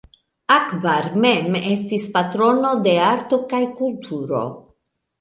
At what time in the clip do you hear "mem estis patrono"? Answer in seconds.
1.25-2.75